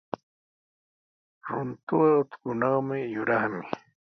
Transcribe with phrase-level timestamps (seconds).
[1.47, 2.77] Runtuqa utkunaw
[3.13, 3.61] yuraqmi.